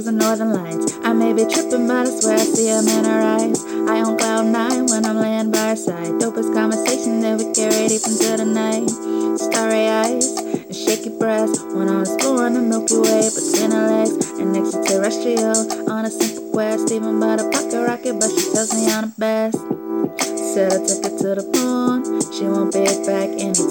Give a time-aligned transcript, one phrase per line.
[0.00, 0.96] the northern lights.
[1.04, 3.62] I may be tripping, but I swear I see them in her eyes.
[3.88, 6.16] I on cloud nine when I'm laying by her side.
[6.16, 8.88] Dopest conversation that we carry deep into the night.
[9.36, 14.56] Starry eyes and shaky breasts when I'm exploring the Milky Way between her legs and
[14.56, 16.90] extraterrestrial on a simple quest.
[16.90, 19.60] Even by the pocket rocket, but she tells me I'm the best.
[20.56, 22.00] Said I took her to the moon.
[22.32, 23.61] She won't be back anytime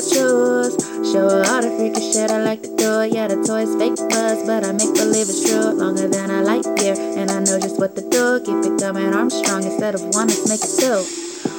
[0.00, 3.04] Show her all the freaky shit I like to do.
[3.04, 5.72] Yeah, the toy's fake buzz, but I make believe it's true.
[5.72, 8.40] Longer than I like gear, and I know just what to do.
[8.40, 11.04] Keep it coming Armstrong instead of one, let's make it two.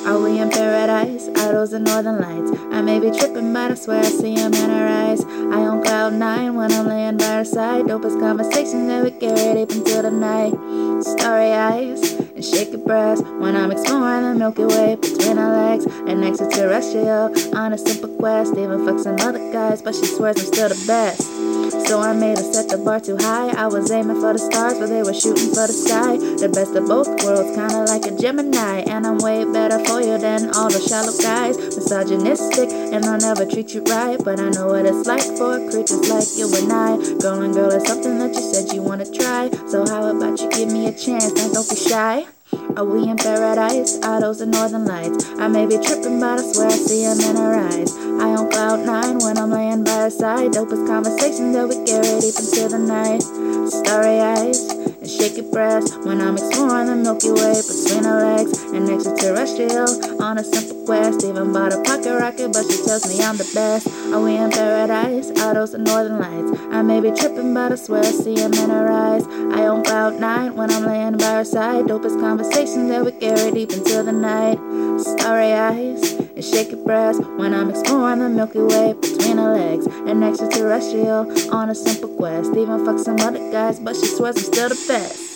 [0.07, 1.27] Are we in paradise?
[1.51, 2.57] Those the northern lights?
[2.71, 5.23] I may be tripping, but I swear I see them in her eyes.
[5.25, 7.85] I on cloud nine when I'm laying by her side.
[7.85, 10.53] Dopest conversation that we carry deep into the night.
[11.03, 12.10] Starry eyes
[12.41, 15.85] and shaky breasts when I'm exploring the Milky Way between her legs.
[15.85, 18.57] An extraterrestrial on a simple quest.
[18.57, 21.21] Even fuck some other guys, but she swears I'm still the best.
[21.87, 23.49] So I made her set the bar too high.
[23.49, 26.17] I was aiming for the stars, but they were shooting for the sky.
[26.17, 28.83] The best of both worlds, kinda like a Gemini.
[28.89, 31.57] And I'm way better for you than all the shallow guys.
[31.57, 34.17] Misogynistic, and I'll never treat you right.
[34.23, 36.97] But I know what it's like for creatures like you and I.
[37.21, 39.51] Girl and girl is something that you said you wanna try.
[39.67, 41.33] So how about you give me a chance?
[41.33, 42.30] Now don't be shy.
[42.77, 43.99] Are we in paradise?
[44.03, 45.29] Are those the northern lights?
[45.37, 47.95] I may be tripping, but I swear I see them in her eyes.
[47.97, 50.51] I on cloud nine when I'm laying by her side.
[50.51, 53.21] Dopest conversation that we carry deep into the night.
[53.69, 54.70] Starry eyes
[55.21, 58.61] and shaky breasts when I'm exploring the Milky Way between her legs.
[58.71, 61.23] An extraterrestrial on a simple quest.
[61.23, 63.87] Even bought a pocket rocket, but she tells me I'm the best.
[64.13, 65.31] Are we in paradise?
[65.41, 66.59] Are those the northern lights?
[66.71, 69.25] I may be tripping, but I swear I see them in her eyes.
[69.53, 71.85] I own cloud nine when I'm laying by her side.
[71.85, 74.59] Dopest conversation that we carry deep into the night.
[75.01, 79.85] Starry eyes and shaky breasts when I'm exploring the Milky Way between her legs.
[79.85, 82.55] An extraterrestrial on a simple quest.
[82.55, 85.30] Even fuck some other guys, but she swears I'm still the best.